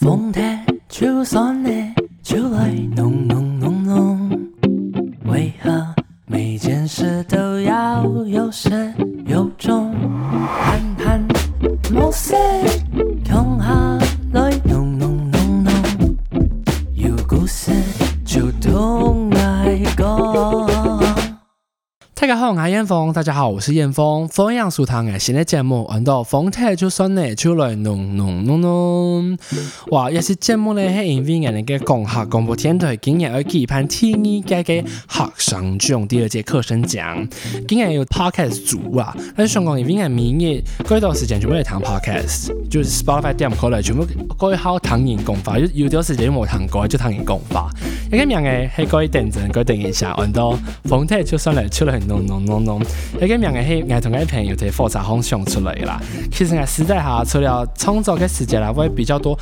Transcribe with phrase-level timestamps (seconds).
[0.00, 0.40] 风台
[0.88, 1.92] 秋算你
[2.22, 4.50] 酒来浓浓浓浓，
[5.26, 8.70] 为何每件事都要有始
[9.26, 9.89] 有终？
[22.40, 24.26] 好，我是燕峰，大家好，我是燕峰。
[24.28, 29.38] 风样书糖嘅新的节目，闻到风车就转嘞，就来弄弄弄弄。
[29.90, 37.28] 哇，一是节目咧喺英语那个讲下，广播天台今年要举办天一届嘅学生奖，
[37.68, 39.14] 今年有 podcast 组啊！
[39.36, 44.06] 但是香港因为俺明年过一段时间全部要谈 podcast，就是 Spotify 点入嚟，全部
[44.38, 45.58] 嗰一好唐人讲法。
[45.58, 47.68] 有有段时间因冇谈过，就唐人讲法。
[48.10, 52.29] 一个名嘅喺嗰一阵子，嗰阵时下，闻到风车就转嘞，就来弄弄。
[52.30, 52.80] 弄弄弄！
[53.20, 56.00] 而个名人是爱同个朋友在发财方向出来啦。
[56.30, 59.36] 其实爱时代下，除了创作个时间啦，会比较多。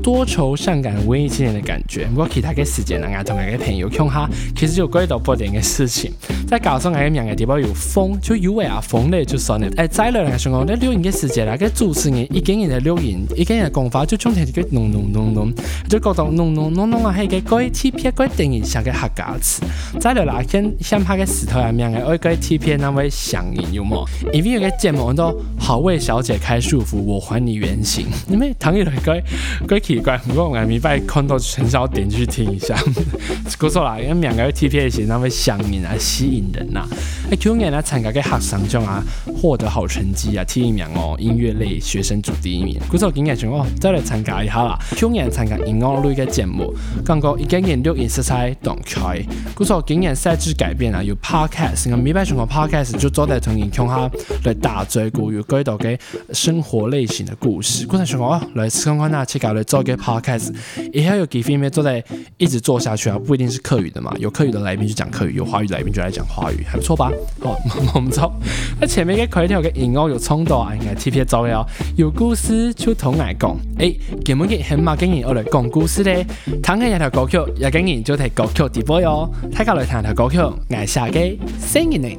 [0.00, 2.06] 多愁善感文艺青年的感觉。
[2.06, 6.10] 不过其他嘅时间，咱阿同个朋友讲下，其实就关于到播点个事情。
[6.46, 9.66] 再讲上阿个名个地方有风，就有微阿风咧就算了。
[9.76, 15.52] 哎，再落来上讲，你录音嘅时间，阿个主持人一个人的录音，一个人讲法就充成一个浓浓浓浓，
[15.88, 17.12] 就讲到浓浓浓浓啊！
[17.16, 19.62] 嘿个鬼 T P A 鬼电影上个黑胶磁。
[20.00, 24.06] 再落来先想拍个石头人名嘅爱鬼 T P 那位上瘾有冇？
[24.32, 28.88] 因为有个节目都好为小姐开束缚，我还你原形，你们唐意未？
[29.04, 29.22] 鬼
[29.68, 29.81] 鬼。
[29.82, 32.76] 奇怪，不过我咪拜空都很少点去听一下。
[33.58, 36.84] 不错啦，因为两个 T P A 型，那会吸引啊、吸引人呐。
[37.30, 39.00] 哎，Q 年啊参加嘅学生奖啊，
[39.40, 42.76] 获得好成绩啊，第一名哦，音乐类学生组第一名。
[42.88, 44.76] 古错今年想讲再来参加一下啦。
[44.96, 46.72] Q 年参加音乐类嘅节目，
[47.04, 49.20] 感觉已经变六颜色彩，打开。
[49.54, 54.10] 古错今年赛制改变啊，有 podcast，咁明白上个 podcast 就坐在同影听下
[54.44, 55.98] 来大最古有几多嘅
[56.32, 57.86] 生活类型的故事。
[57.86, 59.62] 古阵想讲哦，来参观那呐，切搞咧。
[59.72, 60.52] 做一个 podcast，
[60.92, 62.04] 以后有机会咪做在
[62.36, 63.18] 一直做下去啊！
[63.18, 67.10] 不一定是客语的嘛，有客语的来宾就讲客语，有华语来宾就来讲华语，还不错吧？
[67.40, 67.56] 哦，
[67.98, 68.30] 们走。
[68.78, 71.64] 那前面嘅开头嘅言哦，有冲动啊，应该 T P 做嘅
[71.96, 73.56] 有故事就同我讲。
[73.78, 76.26] 诶，今日嘅很马今年我嚟讲故事咧，
[76.62, 80.54] 弹下一条歌曲，也今你就睇歌曲直播哟，睇下嚟弹条歌曲，我
[80.86, 82.18] 写嘅新年。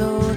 [0.00, 0.29] So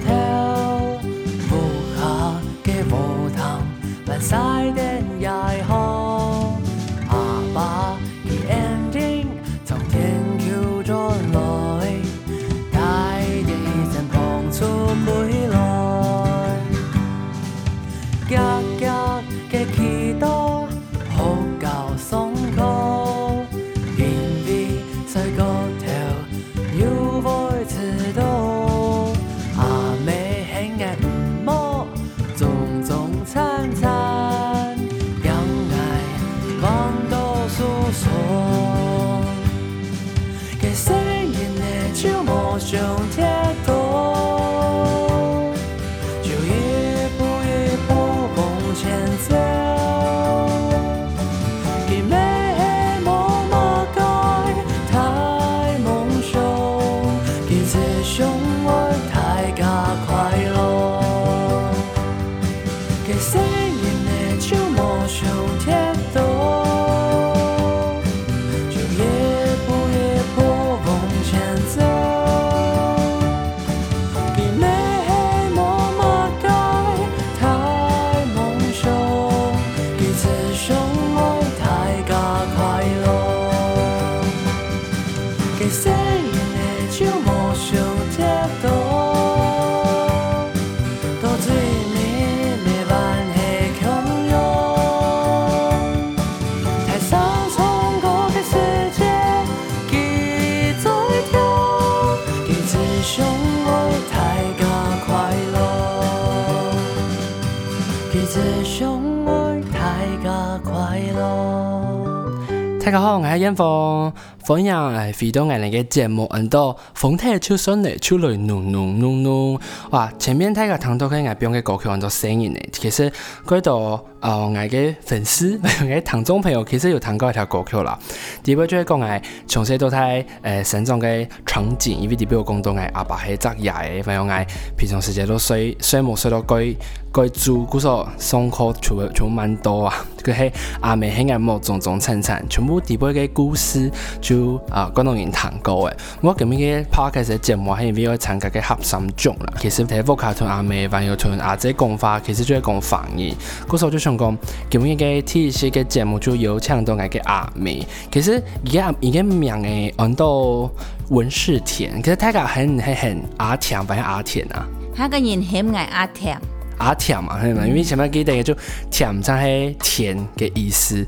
[112.82, 114.10] 大家好，我是严峰。
[114.46, 116.26] 凤阳诶，肥东眼里嘅芥目。
[116.30, 119.58] 很多，凤台嘅秋笋呢，出来嫩嫩嫩嫩。
[119.90, 123.12] 哇，前面大家听到佢外边嘅歌曲，闻到声音呢，其实
[123.46, 124.00] 街度。
[124.24, 127.96] 哦，我个粉丝， 我个糖中朋友，其实有谈过一条歌曲啦。
[128.42, 134.44] 第一部就系讲我从小到大，诶深长嘅场景，因为第二部讲到我阿伯喺执嘢，朋友我
[134.78, 136.74] 平常时间都睡睡毛睡到居
[137.14, 139.94] 居住，嗰个上课储储蛮多啊。
[140.22, 140.50] 佢喺
[140.80, 143.90] 阿妹喺个毛脏脏灿灿，全部第二部故事
[144.22, 145.96] 就啊观众人谈过诶。
[146.22, 149.52] 我今日个 podcast 节目系为我参加嘅核心奖啦。
[149.60, 153.34] 其实第一部睇阿妹，还有同阿姐讲话，其实就系讲凡嘢，
[153.68, 154.13] 嗰时就想。
[154.16, 154.36] 讲，
[154.70, 160.70] 今日个天 C 嘅节目就有唱到我个阿妹，其实而家而家名嘅按到
[161.10, 164.66] 文世甜，其实太甲很很很阿甜，白阿甜啊。
[164.96, 166.38] 他个人写物阿甜，
[166.78, 168.54] 阿甜嘛，因为前面记得嘅就
[168.90, 171.04] 甜，知系甜嘅意思，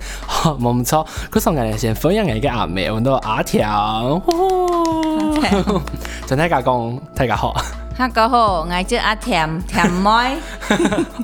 [0.61, 1.07] 冇错。
[1.31, 4.21] 佢送上个先分享一个阿妹，按到阿甜，吼，
[6.27, 7.55] 真系甲讲，太甲好。
[7.99, 10.11] 嗰个好，我叫阿甜甜妹，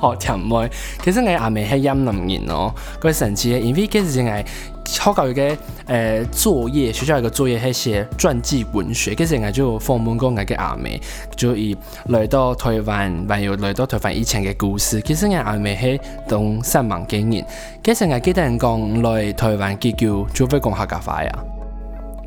[0.01, 0.67] 哦， 甜妹。
[1.03, 4.43] 其实我阿妹系阴林人哦，佢上次，因为其实净系
[4.87, 10.99] 学校一诶作业，学校一个作业系写传记文学，其实我就访问过我嘅阿妹，
[11.37, 11.77] 就以
[12.07, 14.99] 来到台湾，还有来到台湾以前嘅故事。
[15.01, 17.45] 其实我阿妹系懂三万几年，
[17.83, 21.29] 其实我记得人讲来台湾结交，做咩讲客家话呀？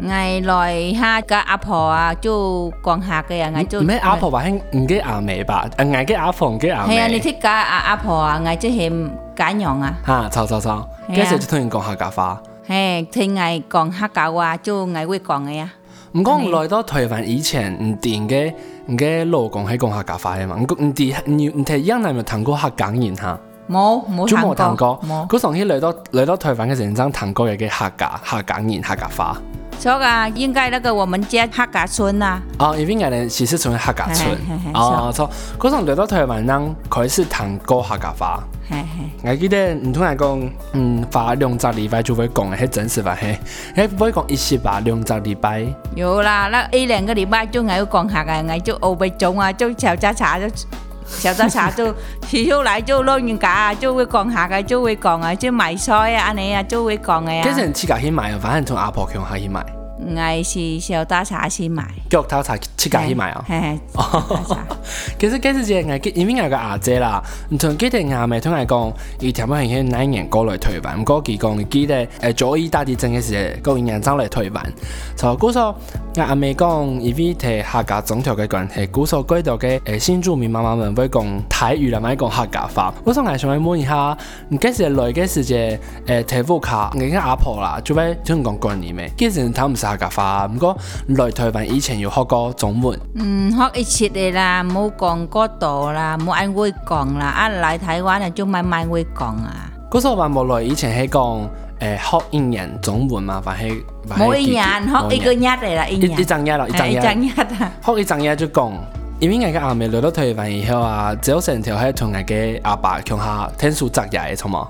[0.03, 3.81] 外来下個阿婆啊，就讲下嘅呀，就。
[3.81, 5.67] 咩阿婆話應唔該阿妹吧？
[5.77, 6.99] 啊外嘅阿鳳嘅阿妹。
[6.99, 9.99] 係啊，你睇下阿阿婆啊，外即係講样啊。
[10.07, 10.29] 嚇！
[10.29, 10.85] 嘈嘈嘈！
[11.09, 12.43] 佢就同通讲客家话。
[12.69, 15.71] 係听外讲客家话，就外會講嘅呀。
[16.13, 18.53] 唔講来到台湾以前唔掂嘅
[18.89, 20.57] 唔嘅老公係讲客家话嘅嘛？
[20.59, 23.39] 唔唔掂，你你聽江南有谈过客家言嚇？
[23.71, 25.27] 冇冇谈过，冇。
[25.27, 29.35] 佢上次来到来到台湾嘅時谈过一嘅客家客家言客家话。
[29.79, 32.41] 错啊，应该那个我们家黑家村呐。
[32.59, 34.29] 哦，应该呢，其实称为黑家村。
[34.75, 38.43] 哦，错，古上来到台湾人开是谈讲黑家话。
[38.69, 39.31] 嘿嘿。
[39.31, 43.17] 我记得你突然讲，嗯，话两则礼拜就会讲的，很正式吧？
[43.21, 43.39] 嘿，
[43.75, 44.81] 嘿，不会讲一时吧？
[44.85, 45.65] 两则礼拜。
[45.95, 50.47] 有啦，那一两个礼拜就要讲下个，我就欧背中啊，就笑家傻就。
[51.07, 51.95] 小德茶就
[52.29, 57.43] 起出来就捞人家啊，就会讲下个，就会讲啊，就买菜啊，安尼啊，就会讲的啊。
[57.49, 59.65] 其实起家去买啊，反正从阿婆强下去买。
[59.99, 61.87] 我是小德茶去买。
[62.11, 63.43] 脚踏茶起家去买啊。
[63.49, 63.79] 嘿嘿。
[65.19, 65.81] 其实，其实姐，
[66.15, 67.23] 因为有个阿姐啦，
[67.59, 74.73] 同记得阿妹同伊讲，以前冇人去哪一年过来退湾，不过几讲，记得诶，左一打地震嘅时，个人走来台湾，
[75.17, 75.75] 差不多。
[76.25, 82.93] 阿美讲，伊比提客家总条嘅关系，古时候几多嘅诶新住民妈妈们会讲台语啦，咪讲客家话。
[83.05, 84.17] 我从爱想问一下，
[84.51, 89.11] 唔计是来，嘅时节诶台卡客，人家阿婆啦，做咩就能讲过年咩？
[89.17, 90.77] 其实头唔是客家话，唔过
[91.09, 92.99] 来台湾以前有学过中文。
[93.17, 99.71] 嗯，学一切嘅啦，冇讲过度啦，冇爱会讲啦，啊来台湾就慢慢会讲啊。
[99.91, 101.49] 古时候冇来以前系讲。
[101.81, 103.59] 诶，学英文中文嘛，或者
[104.09, 104.47] 或者幾？
[104.47, 108.73] 學英文一个月的啦，一张嘢咯，一張嘢啦，學一张嘢就讲，
[109.21, 114.67] 因为人家阿妹留到台灣以后啊，早晨條係同個阿爸向下聽書作业，嘅，錯冇？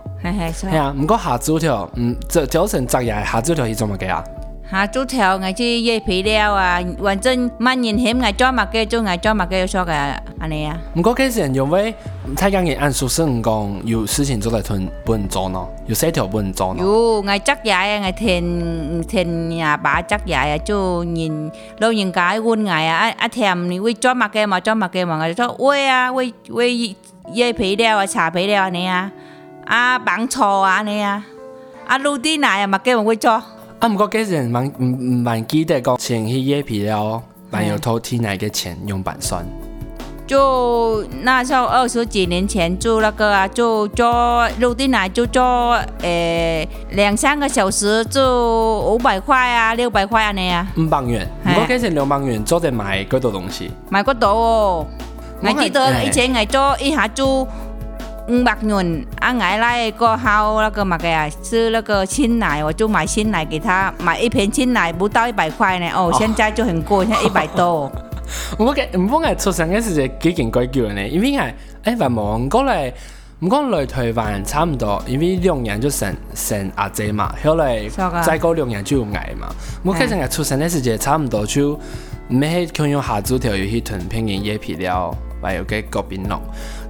[0.50, 4.24] 系係，啊，唔过下周條，嗯，早早晨作业下晝條係做乜嘅啊？
[4.70, 9.92] 下猪头，嘅去椰皮料啊，反正乜人嫌我做埋嘅，就我做埋嘅，做嘅，
[10.40, 10.76] 安尼啊。
[10.92, 11.94] 不过，其实因為
[12.36, 16.82] 太驚人，按说識嚟有事情做来囤，不能做呢，有細条不能做呢。
[16.82, 24.58] 有，我執嘢呀，我聽聽人話執嘢呀，就人老人家问我啊，啊一你會做埋嘅嘛？
[24.58, 25.22] 做埋嘅嘛？
[25.24, 26.70] 我就说餵啊，喂喂
[27.34, 29.12] 椰皮料啊、茶皮料安尼啊，
[29.64, 31.24] 啊板粟啊安尼啊，
[31.86, 33.40] 啊露啲奶啊，埋嘅我会做。
[33.78, 39.44] 啊，不过以前蛮蛮记得讲，前去夜皮了，蛮有偷听奶的钱用板算。
[40.26, 50.66] 就那时候二十几年前，做那个啊，就做露丁奶，就做诶两三个小时，就五百块啊，六百块啊那样。
[50.76, 51.28] 五百元。
[51.44, 53.70] 不过以前两百元做着买几多东西？
[53.92, 54.86] 个过多。
[55.42, 57.46] 我记得以前我做一下做。
[58.28, 65.88] 五百元，啊，奶来过后，那个嘛个啊，是那个新奶，我就买新奶给他，买一瓶新奶不到一百块呢。
[65.94, 67.88] 哦，现在就很贵，现在一百多。
[68.58, 71.38] 我个，我个出生嘅时节几件贵贵呢，因为个，
[71.84, 72.92] 哎，话往过来，
[73.40, 77.88] 往讲来台湾差不多，因为两年就生生阿姐嘛，后来
[78.24, 79.46] 再过两年就矮嘛。
[79.84, 81.78] 我个生嘅出生嘅时节差不多就，
[82.30, 86.40] 唔系以用下猪条，又去吞片嘅椰皮料，还有嘅果冰龙。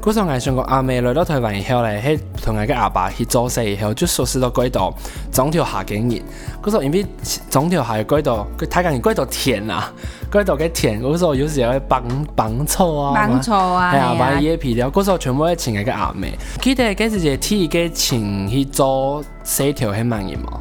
[0.07, 4.95] 嗰时候上个阿妹来到台湾以后咧，喺同个阿爸去做事以后，就熟悉到轨道，
[5.33, 6.23] 整条下景炎。
[6.63, 7.05] 嗰时候因为
[7.51, 9.93] 整条下嘅街道，佢睇見轨道甜啊，
[10.31, 12.05] 轨道嘅甜，嗰时候有時会绑
[12.37, 14.89] 绑醋啊，醋啊，把野皮料。
[14.89, 16.39] 嗰时候全部要请嘅個阿妹。
[16.63, 20.61] 记得嗰時就試過请去做四條很满意嘛。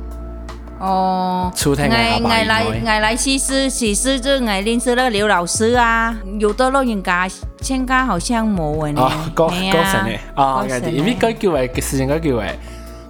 [0.80, 7.28] 哦，外外来外来西施，西施就外认识了刘老师啊，有到咗人家。
[7.66, 9.02] 现在好像没呢，
[9.50, 10.06] 哎呀，
[10.36, 12.54] 啊，因为该叫诶，时间该叫诶。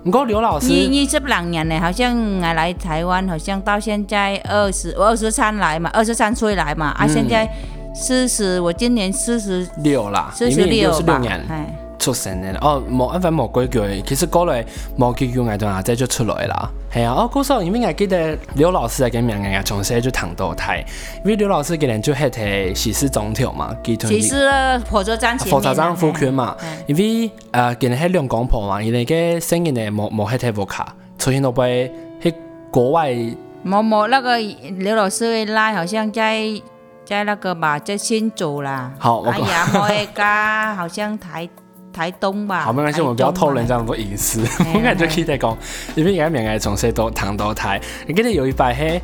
[0.05, 7.45] 唔过刘老师，你你这两年呢，好像我来台湾，好像到现在二十，我二十三来嘛，二十三岁来嘛，啊，现在
[7.93, 11.19] 四十，我今年四十六了，四十六吧，
[12.05, 14.63] 出神的哦冇一份冇规矩，其实过来
[14.95, 16.69] 冇叫叫我同阿姐就出来啦。
[16.93, 20.79] 系啊，哦，嗰时候因为我记得刘老师嘅名，我从细就谈到睇，
[21.23, 24.39] 因为刘老师佢人就喺睇喜事总统嘛，西施
[24.87, 32.31] 火车站，火车站附近嘛，因为呃，佢哋喺两广婆嘛，因为佢生意咧冇冇喺睇冇卡，出现咗俾喺
[32.69, 33.09] 国外，
[33.65, 36.39] 冇冇那个刘老师拉，好像在
[37.03, 38.93] 在那个吧，就新走啦。
[38.99, 41.49] 好，哎呀，冇去噶，好像睇。
[41.95, 45.57] 台东吧，好，没关系，我们不要透露人家那么多隐私， 我感觉可以再讲，
[45.95, 49.01] 因为人家闽南从西多糖多台，你记得有一摆嘿。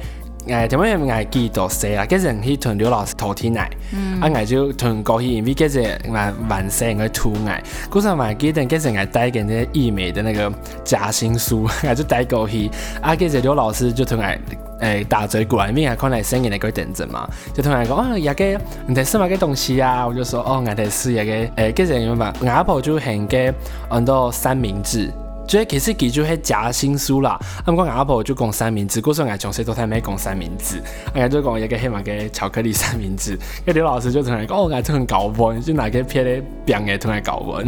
[0.49, 2.03] 哎，就因为记得多岁啊？
[2.05, 3.53] 几时去同刘老师聊天
[3.93, 7.61] 嗯，啊，我就同过去，因为几时嘛，完成个图案。
[7.91, 10.51] 古时候记得几时还带给那个艺美的那个
[10.83, 12.69] 夹心书，我 就带过去。
[13.01, 14.39] 啊，几时刘老师就同诶、
[14.79, 18.57] 哎打招呼，因为还看来生意来搞等着嘛，就同然讲啊，也几
[18.87, 20.07] 你在试买个东西啊？
[20.07, 22.33] 我就说哦，我在试一个哎，几时明白？
[22.47, 23.53] 阿婆就很个
[23.89, 25.11] 很多三明治。
[25.51, 30.77] 所以其实记住迄夹心酥啦，啊，姆讲阿婆就讲三明治，嗰时我从小都太爱讲三明治，
[31.09, 33.37] 啊，家就讲一个黑马嘅巧克力三明治。
[33.65, 35.29] 个刘老师就突然讲，哦，我爱做份糕
[35.59, 37.67] 就拿去撇咧饼嘅出来搞盘。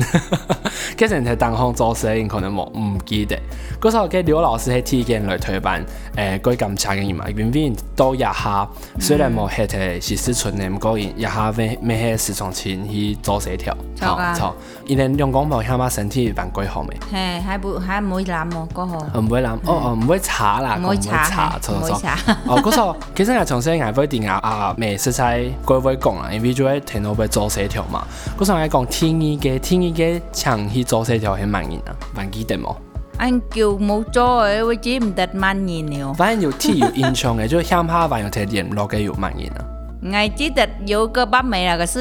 [0.97, 3.37] 其实能在当方做生意可能无唔记得。
[3.81, 5.83] 嗰时候嘅刘老师喺体检来推班，
[6.15, 8.65] 诶，敢咁差嘅嘛，明明都一下，
[8.97, 16.95] 虽然无系㖏是四川嘅，唔过然一下咧，咩系四常请去做协调，错错，因为两公婆起码身体万归好未？
[17.11, 17.72] 嘿，还不。
[17.81, 18.73] 嚇唔會攬喎，嗰
[19.11, 28.05] 個唔會攬，哦哦唔會查啦，唔會查，錯錯錯，哦嗰個其實係從細捱開電壓啊，未識晒嗰位講啦，因為就係聽到被做四條嘛，
[28.37, 32.75] 嗰時係講天意嘅天意嘅長去做四條係蔓延啊，還記得冇
[33.19, 36.73] ？anh kiểu mẫu cho ấy với chỉ mình đặt màn nhìn nhiều và anh nhiều thi
[36.73, 39.37] nhiều in trong ấy cho ham ha và nhiều thời điểm lo cái nhiều màn
[39.37, 39.63] nhìn à
[40.01, 41.99] ngày chỉ đặt vô cơ bắp mày là cái sự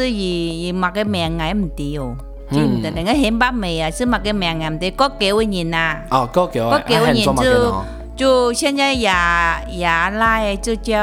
[0.94, 2.14] cái mẹ ngày mình tiêu
[2.54, 6.02] 嗯，但係嗰很爸美啊，是然个佢咪的啲，有幾個人啊？
[6.10, 9.08] 哦，有幾個人就就现在也
[9.70, 10.98] 也来就叫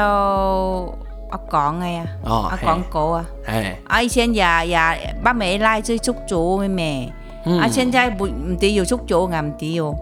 [1.30, 4.02] 阿廣嘅啊，阿广哥啊，唉，啊！
[4.06, 4.76] 現在也
[5.22, 7.12] 爸爸咪来就出租妹妹，
[7.58, 7.66] 啊！
[7.68, 9.94] 现在不唔啲有出租啱啲哦，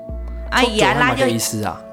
[0.51, 0.63] 啊！
[0.63, 1.27] 也拉就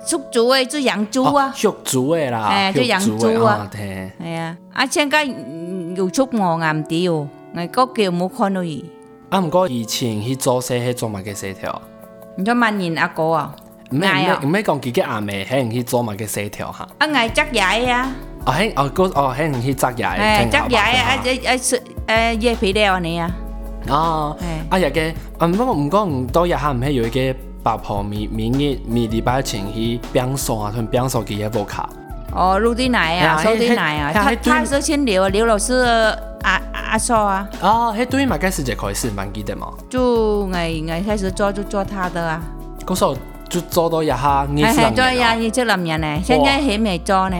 [0.08, 4.56] 出租嘅就养猪啊，出租嘅啦，诶，就养猪啊，係啊！
[4.74, 4.86] 啊！
[4.86, 8.86] 現在有出租啱啲哦，佢有幾冇到能？
[9.29, 11.82] 啊，毋過以前去做社迄做嘛嘅社條。
[12.38, 13.55] 你做萬人阿哥啊？
[13.91, 16.84] 唔係唔係講自己阿妹，係去做嘛嘅社條嚇。
[17.00, 18.12] 啊，嗌執嘢啊！
[18.46, 20.50] 哦，係哦，嗰哦係去執嘢。
[20.50, 21.24] 誒，執嘢啊！
[21.24, 23.32] 誒誒誒，葉皮料你啊！
[23.88, 24.38] 哦，
[24.70, 31.89] 啊日嘅，啊不過唔過唔多日下唔係有一個八婆咪咪日咪禮拜前去冰山，同冰山佢一部卡。
[32.36, 35.74] 哦，陆地奶啊，收地奶啊，他他是先留啊，刘老师
[36.44, 36.62] 阿
[36.92, 37.48] 阿叔啊。
[37.62, 39.70] 哦，迄對嘛，該是一開始蠻記得嘛。
[39.89, 42.42] 就 ngày ngày 開始做就做他的啊。
[42.86, 43.15] 嗰時候
[43.50, 47.38] 就做到一下，你係做一下，你即男人呢，現在還沒做呢。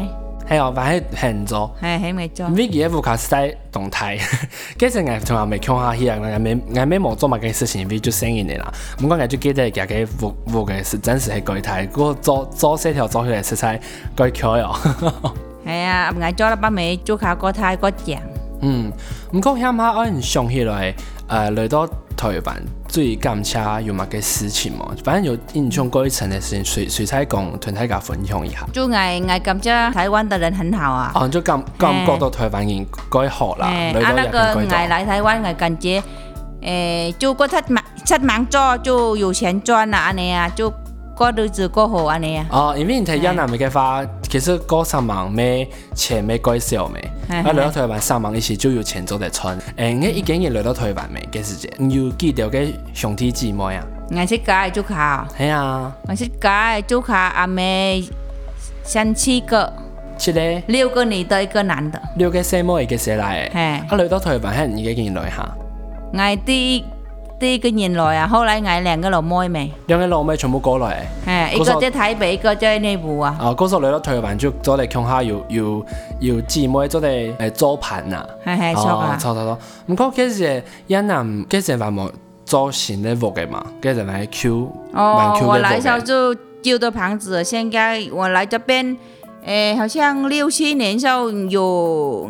[0.48, 4.16] 系我反係慶祝，係係咪做？V i G F 卡在动态，
[4.78, 8.72] 其实我從來未看下起，我我没我每冇做埋个事情，V 就成認啦。
[9.00, 13.80] 不过 V 就记得家嘅服服嘅是真实實柜台，睇，我做做寫條做起来实在
[14.16, 15.34] 改巧喎。
[15.66, 18.22] 系啊，唔做啦，不如做下过台过奖。
[18.62, 18.92] 嗯，
[19.32, 20.94] 不过起碼我係上起來，
[21.28, 22.56] 呃，来到台湾。
[22.96, 28.66] 所以干么有嘛个事情嘛，反正有印象过一层的事情，随随才讲，团粹个分享一下。
[28.72, 31.12] 就爱爱感觉台湾的人很好啊。
[31.14, 33.68] 哦，就感感觉到台湾人该好啦。
[33.68, 34.42] 啊，那个
[34.74, 36.02] 爱来台湾，爱感觉，
[36.62, 37.58] 诶，就过七
[38.06, 40.72] 七忙做，就有钱赚啦，安尼啊，就
[41.18, 42.46] 过日子过好安尼啊。
[42.50, 44.06] 哦，因为台湾人咪开发。
[44.38, 45.66] 其实高三万咩
[45.96, 47.02] 前咩改少咩，
[47.46, 49.48] 我六多退一万三一时就有钱做嚟出。
[49.78, 51.72] 诶，你一件嘢来到台湾万几时节？
[51.78, 53.88] 你要记得嘅兄弟姊妹啊！
[54.12, 58.04] 我识解做卡，系啊，我识解做卡阿妹
[58.84, 59.72] 生七个，
[60.18, 63.50] 七咧六个女的，一个男的，六个生摩一个谁奶。
[63.54, 65.24] 诶，啊来到台湾，系唔记件嘢嚟
[66.82, 66.88] 吓。
[67.38, 71.06] 啲个人来啊，后来挨两个老妹妹，两个老妹全部过来。
[71.26, 73.36] 诶，一个在台北，一个在内部啊。
[73.40, 75.86] 啊，歌手来了台湾就做啲腔下，有有
[76.22, 78.26] 有姊妹做啲诶，做盘啊。
[78.44, 79.16] 系系，做盘。
[79.16, 79.60] 哦，错错错。
[79.88, 82.10] 唔过其实云南其实话毛
[82.46, 84.72] 做新的活嘅嘛，其实来 Q。
[84.94, 88.96] 哦，我来时候就丢的盘子，现在我来这边
[89.44, 92.30] 诶，好像六七年时候有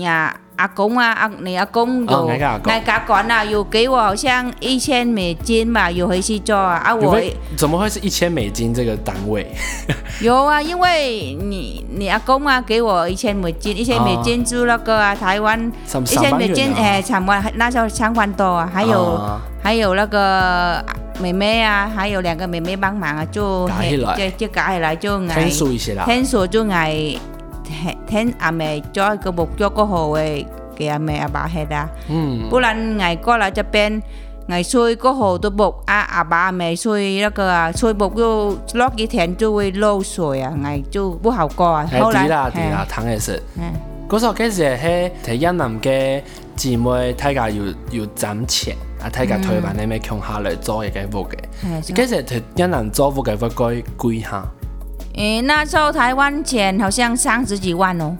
[0.00, 0.38] 呀。
[0.62, 7.20] 阿公啊，阿你阿公有，那个那管啊，有给我好像一千美金吧，有回去做啊，啊我
[7.56, 9.44] 怎么会是一千美金这个单位？
[10.22, 19.20] 有啊，因为你你阿公啊，给我一千美金，一千美金租那个啊，台湾一千美金，哎，抢关那时候三万多啊，还有
[19.60, 20.80] 还有那个
[21.20, 23.68] 妹妹啊，还有两个妹妹帮忙啊，就
[24.16, 25.34] 就就改起来就啦，
[26.06, 27.16] 天数就挨。
[28.06, 31.88] 天阿妹再個目咗個號嘅嘅阿妹阿爸係啦，
[32.50, 34.02] 不然捱過嚟就變
[34.48, 41.88] 捱衰個號都木啊阿爸阿妹衰那個啊衰木就落幾天就會漏水啊，捱就不好過啊。
[42.00, 43.40] 後來，對啦對啦，糖也是。
[44.08, 46.20] 嗰首歌時係睇越南嘅
[46.54, 48.76] 姊妹，大家要要攢錢。
[49.02, 49.10] 啊！
[49.12, 51.34] 睇下台灣你咪強下嚟做嘅嘅屋嘅，
[51.82, 53.48] 其實越南做屋嘅會
[53.82, 54.44] 改貴下。
[55.14, 58.16] 诶，那时候台湾钱好像三十几万哦，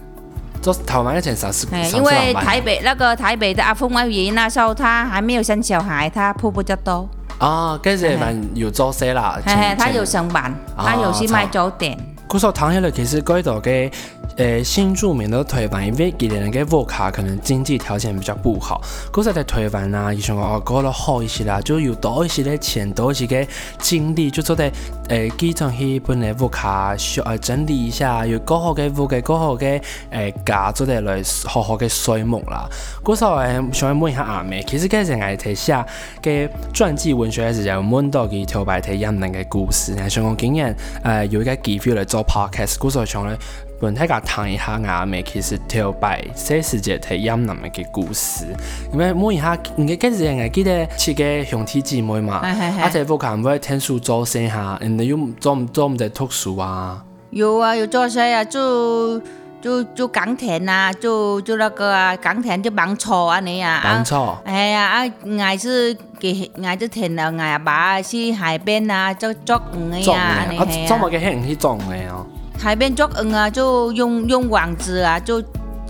[0.60, 7.08] 做台湾的钱三十，因为台北那个台北的阿凤阿姨那时候她还没有生小孩，她铺不着多
[7.38, 8.12] 啊，跟着
[8.54, 11.96] 有做些啦，嘿嘿，她有上班，她有去卖早点，
[12.28, 13.90] 佮说躺下来，其实该多嘅。
[14.36, 18.80] 诶，新住民的推文，因為佢哋个沃卡可能经济条件比较不好，
[19.12, 23.46] 搁再啲推翻啊，伊想讲我過得好一些啦，就有多一些咧，钱，多一些嘅
[23.78, 24.70] 精力，就做啲
[25.08, 32.66] 诶，机场去本嘅沃卡，誒整理一下，有搞好嘅沃嘅，搞好诶、诶，家，做啲嚟好好嘅睡梦啦。
[33.04, 35.84] 嗰時我係想问一下阿妹，其实佢哋藝體寫
[36.22, 40.74] 嘅傳記文學嘅時有問到幾挑白體人命嘅故事咧，上讲，今年
[41.04, 43.36] 诶，有一个机会来做 podcast，嗰我想咧。
[43.82, 48.46] 本体甲谈一下阿美其实跳白，写世界体阴那的嘅故事。
[48.92, 57.02] 因为每一下，人家之前系记得七个兄弟姐妹嘛，啊，且不近唔天数做生下，人哋又做做唔得读书啊？
[57.30, 59.20] 有啊，有做生啊，就
[59.60, 64.40] 就就耕田啊，就就那个啊，耕田就帮错啊，你啊，帮错。
[64.44, 65.02] 哎呀啊，
[65.40, 72.24] 挨系给挨系天啊，挨阿爸去海边啊，就做鱼啊，系啊，捉物嘅很去做物啊。
[72.62, 75.42] 海边捉嗯啊，就用用网子啊，就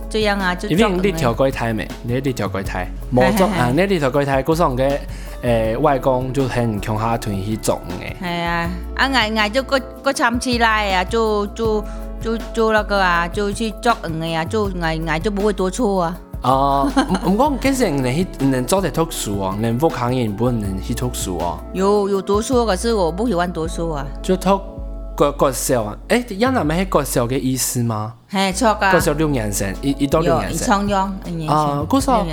[0.09, 0.81] 这样啊，就捉鱼。
[0.81, 1.87] 那边你跳过台没？
[2.03, 2.87] 你跳过台？
[3.11, 3.71] 没捉啊！
[3.77, 4.43] 你跳过一台？
[4.43, 4.91] 古上个
[5.43, 8.17] 诶，外公就很强下田去种诶。
[8.19, 11.85] 系啊，啊矮矮就过过长期来啊，就就
[12.23, 16.19] 就就那个啊，就去捉鱼啊，就矮矮就不会多粗啊。
[16.43, 16.91] 哦，
[17.29, 20.51] 唔讲，其实能能做下读书哦，能否考研不？
[20.51, 21.59] 能去读书哦。
[21.75, 24.07] 有有读书，可是我不喜欢读书啊。
[24.23, 24.59] 就读。
[25.15, 25.97] 国国小啊？
[26.09, 28.15] 哎，越南没是国小嘅意思吗？
[28.31, 28.91] 系错个。
[28.93, 30.59] 国小六年级，一、一到六年级。
[30.65, 31.51] 初中，一年。
[31.53, 32.27] 啊，国小啊，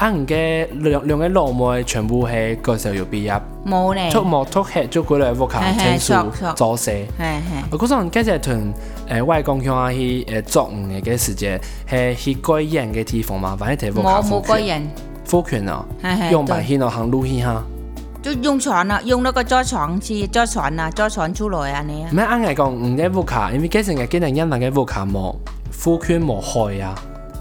[0.00, 0.34] 两个
[0.80, 3.40] 两两个老妹全部系国小有毕业。
[3.66, 4.10] 冇咧。
[4.10, 6.00] 出莫托系做几类学科证
[6.38, 6.54] 书？
[6.54, 7.04] 做些。
[7.06, 7.22] 系系。
[7.56, 8.74] 啊，国小，你即系从
[9.08, 13.54] 诶外公乡下去诶作五嘅嘅时间，系去个人嘅地方嘛？
[13.56, 14.34] 反正全部靠父亲？
[14.36, 14.88] 我冇个人。
[15.24, 15.84] 父亲哦。
[16.32, 17.64] 用白话咯，行录音哈。
[18.24, 22.06] 就用船啊，用那個坐床去坐船啊，坐船出來啊你。
[22.10, 25.34] 咩啱嚟講，唔知 Vuka，因為佢成日見人因為嘅 Vuka 冇
[25.84, 26.94] 呼吸冇害啊，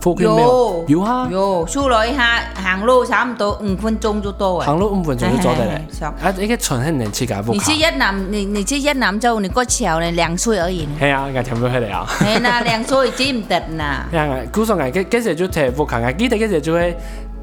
[0.04, 4.66] 呼吸冇有啊，有出來下行路差唔多五分鐘就到啊。
[4.66, 6.06] 行路五分鐘就做得嚟。
[6.06, 7.54] 啊，依家全係人設計 Vuka。
[7.54, 10.86] 你去越南，你你去越南之後，你過橋咧兩歲而已。
[11.00, 12.06] 係啊，我聽唔到佢哋啊。
[12.10, 14.06] 係啦，兩歲知唔得啦。
[14.14, 16.94] 係啊，古時候我佢佢成日做睇 Vuka，我記得佢成日做喺。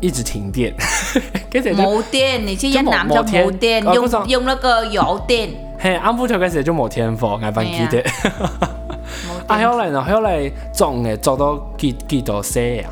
[0.00, 0.74] 一直停电，
[1.50, 1.72] 跟谁？
[1.72, 5.50] 没电，你去越南就没电，用用那个油电。
[5.78, 8.70] 嘿，安福就跟谁就没天赋，挨办急的，哈哈。
[9.48, 10.02] 啊后来呢？
[10.04, 12.88] 后来做诶，做到几几多岁呀？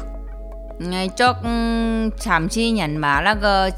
[1.14, 3.70] 做嗯，残疾人嘛，那个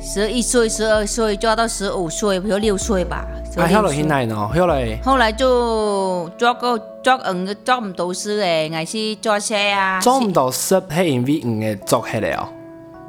[0.00, 3.24] 十一岁、十二岁做到十五岁，不如六岁吧？
[3.56, 4.48] 啊后来是哪呢？
[4.54, 6.90] 后来后来就做个。
[7.04, 10.00] 作五嘅作唔到書嘅，還是作寫啊？
[10.00, 12.48] 作唔到書係因為五嘅作起嚟哦。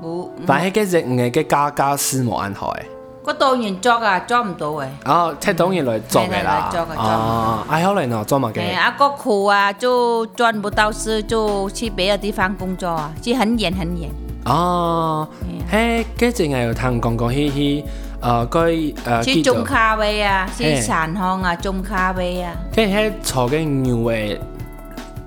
[0.03, 0.29] 冇。
[0.45, 2.81] 但係嗰隻五嘅嘅家家私冇安好嘅。
[3.23, 4.86] 我當然作啊，作唔到嘅。
[5.05, 6.69] 哦，即係當然來作嘅啦。
[6.97, 8.60] 哦，哎，可能哦，作埋嘅。
[8.60, 14.10] 誒，阿哥苦啊，就賺不到書，就去別嘅地方工作啊，即係很遠很遠。
[14.45, 15.27] 哦，
[15.71, 17.86] 嘿，嗰隻我有聽講講，嘻嘻。
[18.26, 22.54] 呃，佢誒去中卡位啊，去散巷啊，中卡位啊。
[22.74, 24.42] 佢係坐嘅牛尾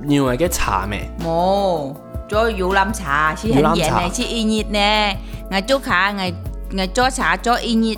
[0.02, 1.08] 牛尾嘅茶咩？
[1.24, 1.94] 冇，
[2.28, 5.16] 做搖籃茶，是很熱嘅，是熱呢。
[5.52, 6.32] 我做卡，我
[6.76, 7.94] 我做茶做熱，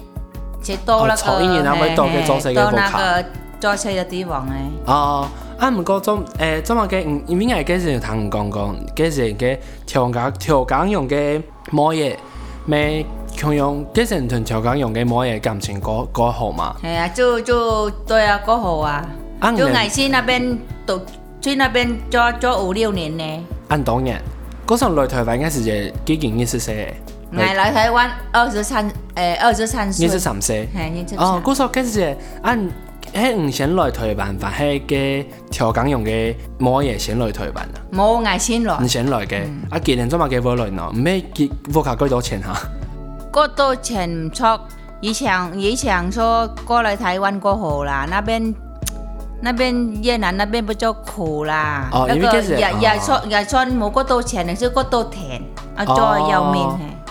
[0.63, 1.23] 就多啦個。
[1.23, 3.01] 坐熱啊，咪多嘅做細嘅部卡。
[3.59, 4.55] 做細嘅地方咧。
[4.85, 5.27] 哦，
[5.59, 12.17] 啊唔過中誒，中華嘅唔應該係幾時同講講，幾時嘅調教調教用嘅乜嘢
[12.67, 13.07] 咩？
[13.41, 16.77] 強用啲成屯潮間用嘅某嘢感情嗰嗰號嘛。
[16.83, 19.03] 係啊，就就對啊，嗰號啊，
[19.57, 21.01] 就我去那邊讀，
[21.41, 23.45] 去那邊做做五六年呢。
[23.69, 24.21] 按當然，
[24.67, 26.93] 嗰陣來台灣嘅時候幾件意思寫。
[27.33, 30.07] 我來台灣二十三，誒二十三歲。
[30.07, 30.69] 二十三歲。
[30.77, 32.71] 係哦，嗰時候開始按。
[33.13, 34.81] 迄唔想來台灣，但係
[35.23, 37.83] 個條件用嘅冇嘢想來台灣啊！
[37.93, 42.57] 冇嗌先來，唔想來嘅，啊，既然做乜嘅冇來咯，唔咩結，我靠幾多錢嚇？
[43.31, 44.61] 过多钱唔错，
[45.01, 48.53] 以前以前说过来台湾过后啦，那边
[49.41, 51.89] 那边越南那边不就苦啦？
[51.93, 55.41] 哦，因为也也说也说唔过多钱，就是过多甜，
[55.77, 56.61] 啊，就要命。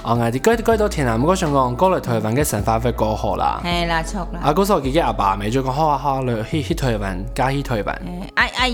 [0.01, 3.60] 哦，我哋过过多田啊，唔好想讲过来台湾嘅生活会过好啦。
[3.63, 4.39] 系啦，错啦。
[4.41, 8.01] 啊，嗰时我自己阿爸咪就讲好啊好啊，去去台湾，加去台湾。
[8.36, 8.71] 哎哎，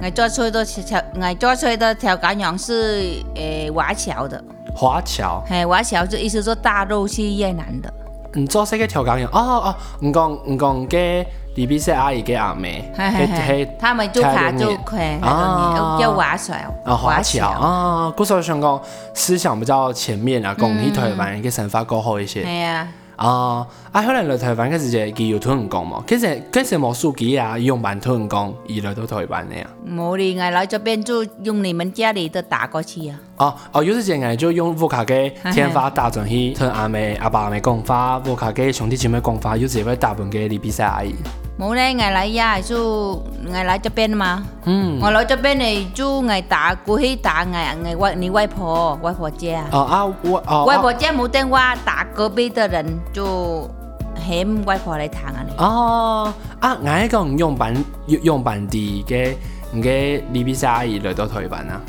[0.00, 4.42] 我我做出的条，我做出的条调羹是诶华侨的。
[4.78, 7.92] 华侨，嘿，华侨就意思说大陆去越南的，
[8.40, 16.38] 唔做这个调羹人哦哦，唔讲唔讲给里边些阿姨给阿妹，嘿嘿，他们就卡就开那种嘢，又划
[16.84, 18.80] 哦，华侨，啊，所以说讲
[19.14, 22.86] 思想比较前面啊，讲共台湾嘅散发过好一些，系呀。
[23.18, 23.66] 啊！
[23.90, 26.02] 啊，后来来台湾，嘅时阵，伊有退人工嘛？
[26.06, 28.28] 其实，其实无手机啊，用办退人
[28.66, 29.66] 伊二来都台湾的呀。
[29.84, 33.20] 无的，俺来这边就用你们家里的打过去啊。
[33.36, 41.14] 哦哦，有时间俺就用沃卡给天发打上去，趁阿妹阿爸阿妹讲话，沃卡给兄弟姐妹讲法，有时间会打过去你比赛阿姨。
[41.58, 43.20] 冇咧，艾奶呀，就
[43.52, 44.44] 艾奶這邊嘛。
[44.64, 49.64] 嗯，我老這邊呢，就艾打過去打艾艾外你外婆外婆家。
[49.72, 53.68] 哦啊，我哦，外婆家冇電話，打隔壁的人就
[54.14, 55.46] 喊外婆嚟談啊。
[55.58, 57.74] 哦，啊，艾講用板
[58.06, 59.34] 用板地嘅
[59.74, 61.80] 嘅李碧莎姨嚟到台灣啊。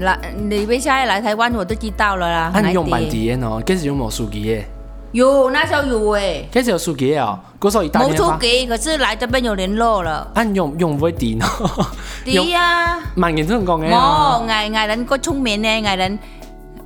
[0.00, 0.16] 嗱，
[0.48, 2.50] 李碧莎姨嚟台灣我都知道啦。
[2.54, 4.64] 啊，用板地嘅喏，佢是用魔術機嘅。
[5.12, 6.48] 有，那时候有诶。
[6.52, 10.30] 那时候手机啊，嗰时候打冇手机，可是来这边有联络了。
[10.34, 11.48] 啊，用用唔會電啊？
[12.24, 13.90] 啲啊，萬人都唔講嘅。
[13.90, 16.18] 冇，藝藝人個聰明咧，藝人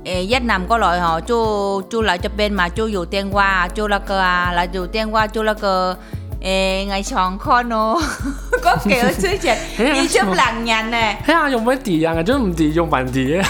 [0.03, 5.95] 誒越南過來嗬，就就來這邊嘛，就有電話，就那個啊，來有電話就那個。
[6.41, 6.47] 誒，
[6.91, 7.99] 藝長康咯，
[8.61, 11.17] 嗰幾個之前，你出能人咧？
[11.25, 12.13] 係啊，用乜電啊？
[12.17, 13.49] 我都唔電，用文電啊。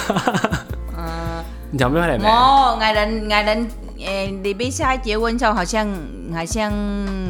[0.98, 2.18] 嗯，有咩嚟？
[2.22, 3.70] 冇，藝人藝人。
[4.00, 5.88] 诶，你爸下结婚时候好像
[6.34, 6.72] 好像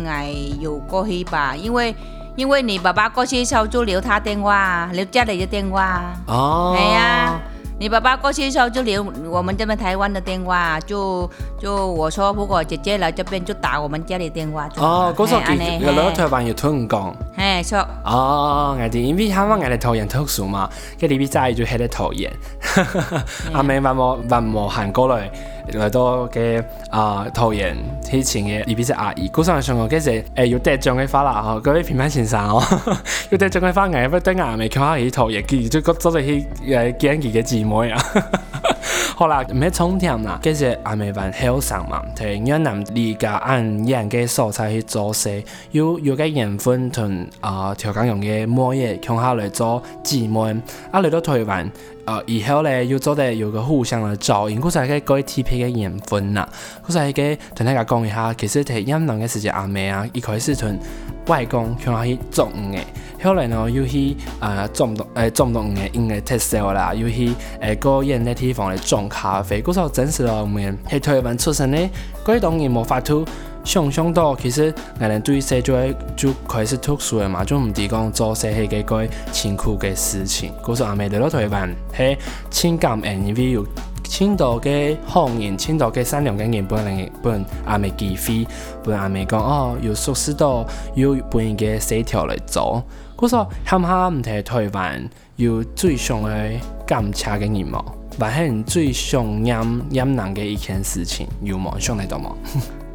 [0.08, 1.94] 哎有过去吧，因为
[2.36, 6.02] 因为你爸爸过去时候就留他电话，留家里的电话。
[6.28, 6.76] 哦。
[6.76, 7.40] 对呀，
[7.80, 14.68] 你爸爸过去的时候就留我们这边台湾的电话，就就我说如果姐姐来这边就打我们家里电话。
[14.78, 17.16] 哦，过手姐有老台湾又听唔讲。
[18.04, 20.68] 哦，哎，因为他们哎的讨厌特殊嘛，
[21.00, 22.32] 跟那边阿姨就很的讨厌。
[23.54, 25.30] 阿妹万莫万莫喊过来，
[25.74, 27.76] 来到嘅啊讨厌
[28.12, 32.62] 以前嘅那边只阿姨，姑上想讲，其实诶要得奖嘅发啦，各位平板先生哦，
[33.30, 38.02] 要得奖嘅发，哎要得阿妹敲下起讨厌，记住个做在起诶，惊忌个姊妹啊。
[39.16, 45.42] 好啦，免充电啦，其实阿妹办好生嘛，提音乐男离家，按人家素材去做事，
[45.72, 50.40] 有有个缘分同啊条咁用嘅某诶向下来做姊妹，
[50.92, 51.70] 啊来到台湾，
[52.06, 56.48] 呃以后咧又做得有个互相照应，因古时系改 TP 嘅缘分啦，
[56.86, 60.78] 古再系个同大家讲一下，其实摕音乐男嘅一个阿妹啊一开始从。
[61.28, 62.78] 外公去去种的。
[63.24, 69.42] 后来呢又去呃种东呃种东的，因为太小啦，又去诶高原那地方来种茶。
[69.42, 71.90] 所以说，真实农民，喺台湾出生的，
[72.24, 73.26] 广东人、莫法土，
[73.64, 80.52] 想想到，其实，们对社会就开始读书了嘛，就唔是讲做些系几过辛苦嘅事情。
[80.64, 82.16] 所以说，阿妹来台湾喺
[82.52, 83.66] 情感、N V 旅游。
[84.08, 88.48] 青岛嘅方言，青岛嘅山梁嘅烟，本人不本阿未记飞，
[88.84, 92.84] 本阿未讲哦，有熟思到有本嘅死条嚟做。
[93.18, 97.84] 佢说，哈哈唔提台湾，有最上嘅金车嘅人务，
[98.20, 99.48] 还系最上阴
[99.90, 102.34] 阴难嘅一件事情，有冇想嚟到冇？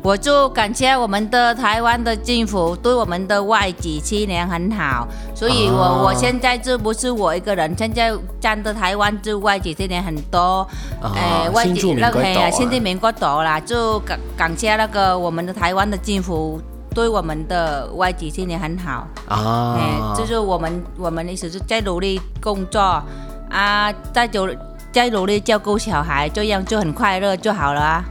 [0.02, 8.10] 我就感谢我们的台湾的政府对我们的外籍青年很好，所以我我现在这不是我一个人，现在
[8.40, 10.66] 站的台湾就外籍青年很多，
[11.14, 16.58] 哎，外籍那个呀，现在没过多啦，就感感谢那个我们的台湾的政府
[16.94, 22.80] 对我们的外籍青年很好啊，就是我们我们一直是在努力工作
[23.50, 24.48] 啊，在就
[24.90, 28.02] 在努力照顾小孩，这样就很快乐就好了啊。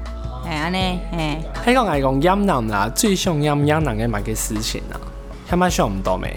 [0.50, 1.42] 系啊呢，嘿。
[1.64, 5.00] 香港系讲阴人啦，最想阴阴人嘅咪嘅事情啦，
[5.48, 6.36] 听码想唔到咩。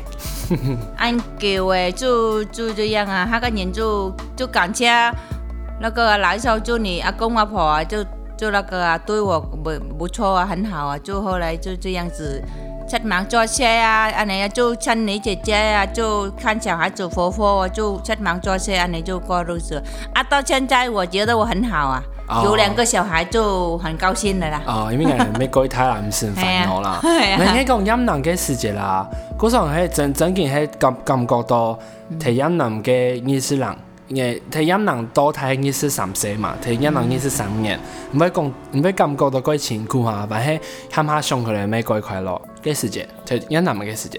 [0.99, 4.87] 按旧诶，就就这样啊，那个人就就感谢
[5.81, 8.05] 那个来时候就你阿公阿婆啊，就
[8.37, 12.45] 就那个对我不不错啊，很好啊，就后来就这样子，
[12.87, 19.83] 出门坐车啊，阿你就像你姐姐啊，就看小孩子活泼，就出门坐车啊，你就过日子，
[20.15, 22.03] 啊到现在我觉得我很好啊。
[22.45, 24.61] 有两个小孩就很高兴的啦。
[24.67, 26.99] 哦，因为讲没过一胎啦，唔是烦恼啦。
[27.05, 27.93] 哎呀，讲呀。
[27.93, 31.79] 养人过世界啦，古时候还真真嘅还感感觉到，
[32.19, 33.75] 替养人嘅意思人，
[34.09, 37.79] 因为替养人多，他意思三岁嘛，替养人意思三年，
[38.13, 40.59] 唔会讲唔会感觉到过辛苦哈，反嘿
[40.91, 44.19] 喊下想佢哋每过快乐过世界，替养人嘅世界。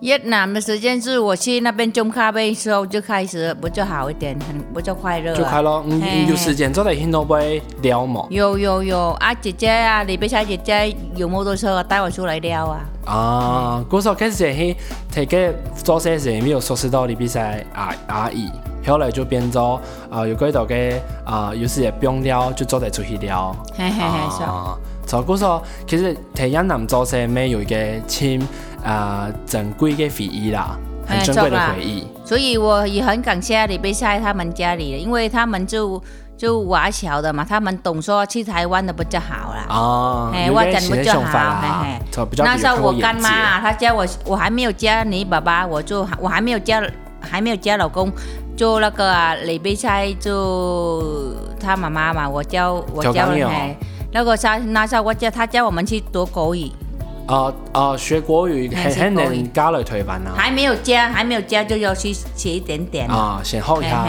[0.00, 5.34] 越南的时间是我去那边种咖啡时候就开始，不就好一点，很不就快乐？
[5.34, 5.84] 就快乐，
[6.28, 8.26] 有时间坐在很多杯聊嘛。
[8.28, 12.80] 有有有，啊，姐姐啊，你比霞姐姐有摩托车带我出来聊啊。
[13.06, 14.74] 啊，古说开始是，
[15.14, 18.50] 他给做些事没有熟悉到你比霞啊阿姨，
[18.86, 19.80] 后来就变做
[20.10, 20.76] 啊有几多个
[21.24, 23.54] 啊有时也不用聊就坐在出去聊。
[23.76, 24.76] 嘿嘿嘿，是啊，
[25.06, 27.76] 就古说其实在越南做些没有一个
[28.08, 28.44] 亲。
[28.84, 32.06] 啊，珍贵的回忆啦，很珍贵的回忆。
[32.24, 36.00] 所以我也很感谢李贝塞他们家里，因为他们就
[36.36, 41.60] 就华侨的嘛，他们懂说去台湾的不就好了哦，哎，我讲不就好？
[41.62, 42.44] 嘿嘿。
[42.44, 46.82] 那时候我干妈，她叫我，我还没有叫你爸爸，我就我还没有叫
[47.20, 48.12] 还没有叫老公，
[48.54, 53.74] 就那个李贝塞就他妈妈嘛，我叫我叫了他。
[54.12, 56.70] 那个啥，那时候我叫他叫我们去读狗语。
[57.26, 63.40] 呃呃，学国语很很难加了推翻啊，还没有加，还没有加，就要去写一点点啊。
[63.42, 64.06] 先学一下，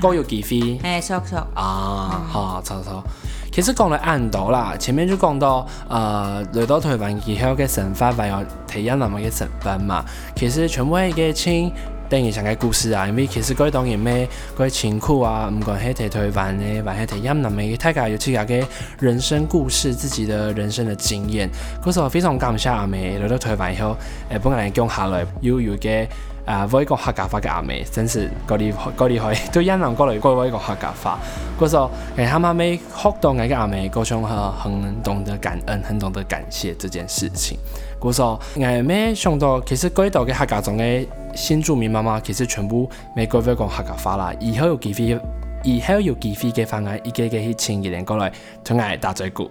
[0.00, 0.78] 国语基础。
[0.82, 1.38] 哎，错错。
[1.54, 3.02] 啊，好错错。
[3.50, 10.04] 其实讲来安到啦，前面就讲到呃，来到台湾以后嘅成分，还有体验那么嘅成分嘛。
[10.36, 11.72] 其实全部系嘅清。
[12.10, 18.66] 电影上个故事啊，因为其实嗰个导演咩，嗰个情苦啊，唔管系提退凡咧，还系提演，人咪大家有自己个
[18.98, 21.48] 人生故事，自己的人生的经验。
[21.80, 23.96] 嗰时候非常感谢阿妹，了到台湾以后，
[24.28, 26.06] 诶，本来讲下来，又有个
[26.44, 31.16] 啊，我一个客家话嘅阿妹，真是嗰啲嗰啲可以，对人讲过嚟过我一个客家话。
[31.60, 37.56] 嗰时候诶，他妈咪到多嘅阿妹，嗰种很懂得感恩，很懂得感谢这件事情。
[38.00, 45.20] 故说，哎，咩想到，其实街道嘅黑家庄嘅新住民妈妈，其实全部袂规划讲黑家发啦，以后有机会。
[45.62, 48.32] 而後要机会嘅飯盒，依家个去前幾年過來，
[48.64, 49.50] 仲係 大嘴鼓。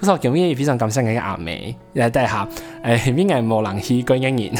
[0.00, 0.54] 嗰個叫咩？
[0.54, 2.48] 非常感謝嘅阿妹，又係都係
[2.82, 4.54] 诶，誒邊无無能去講嘢人。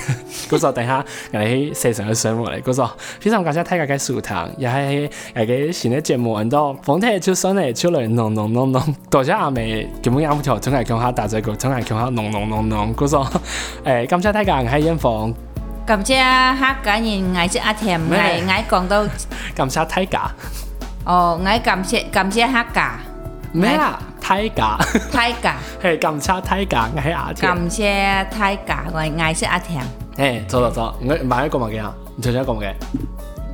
[0.48, 2.62] 嗰個等下，誒四成嘅水嚟。
[2.62, 2.90] 嗰個
[3.20, 8.94] 非常感谢睇緊嘅舒糖，又係诶嘅新一节目，唔多房啲嘅資訊咧，出嚟弄弄弄，濃。
[9.10, 10.58] 多谢阿妹，叫咩阿條？
[10.58, 12.94] 仲係叫下大嘴菇，仲係叫嚇弄弄弄濃。
[12.94, 13.40] 嗰個
[13.84, 15.34] 诶，感謝睇緊嘅閩鳳，
[15.84, 19.06] 感谢閤家人都係一齊，誒誒讲到
[19.54, 20.30] 感谢睇家。
[21.04, 22.98] 哦，我感谢感谢哈噶
[23.52, 23.78] 咩？
[24.20, 24.76] 泰噶
[25.10, 27.54] 泰噶，嘿，感谢泰噶，我係阿田。
[27.56, 29.82] 感谢泰噶，我係愛食阿田。
[30.16, 32.72] 嘿，坐坐坐，我买一个問題嚇，你想講乜嘅？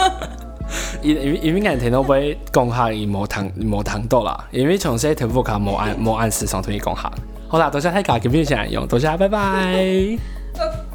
[1.02, 2.06] 因因為因为問听到唔
[2.52, 4.44] 讲下，而冇談冇談到啦。
[4.52, 7.10] 因从些听聽卡冇按冇按时常同去讲下。
[7.48, 10.18] 好啦，多謝泰噶，跟邊啲人用，多謝，拜拜。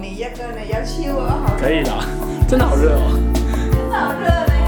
[0.00, 0.16] 你
[0.68, 1.56] 要去我好。
[1.58, 1.90] 可以的，
[2.48, 3.18] 真的好热哦。
[3.72, 4.63] 真的好热嘞。